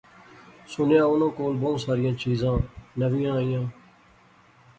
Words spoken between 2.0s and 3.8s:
چیزاں نویاں ایاں